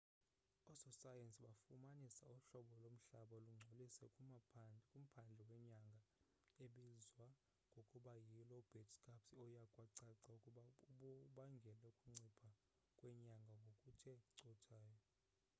[0.71, 4.05] ososayensi bafumanise uhlobo lomhlaba lungcolise
[4.89, 6.01] kumphandle wenyanga
[6.65, 7.27] ebizwa
[7.69, 10.63] ngokuba yi lobate scarps oye kwacaca ukuba
[11.25, 12.49] ubangele ukuncipha
[12.97, 14.99] kwenyanga ngokuthe cothayo